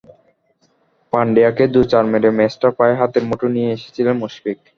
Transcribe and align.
পান্ডিয়াকে 1.13 1.63
দুই 1.73 1.85
চার 1.91 2.05
মেরে 2.11 2.29
ম্যাচটা 2.37 2.67
প্রায় 2.77 2.95
হাতের 2.99 3.23
মুঠোয় 3.29 3.53
নিয়ে 3.55 3.73
এসেছিলেন 3.75 4.15
মুশফিক। 4.21 4.57